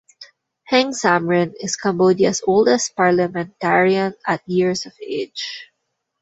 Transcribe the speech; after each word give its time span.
Heng 0.63 0.93
Samrin 0.93 1.53
is 1.59 1.75
Cambodia's 1.75 2.41
oldest 2.47 2.95
parliamentarian, 2.95 4.15
at 4.25 4.41
years 4.49 4.87
of 4.87 4.93
age. 4.99 5.67